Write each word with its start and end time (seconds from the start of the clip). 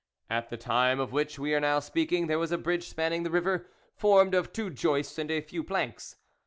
At 0.31 0.49
the 0.49 0.57
time 0.57 0.99
of 0.99 1.11
which 1.11 1.37
we 1.37 1.53
are 1.53 1.59
now 1.59 1.79
speaking 1.79 2.25
there 2.25 2.39
was 2.39 2.51
a 2.51 2.57
bridge 2.57 2.89
spanning 2.89 3.21
the 3.21 3.29
river, 3.29 3.69
formed 3.95 4.33
of 4.33 4.51
two 4.51 4.71
joists 4.71 5.19
and 5.19 5.29
a 5.29 5.41
few 5.41 5.63
planks. 5.63 6.15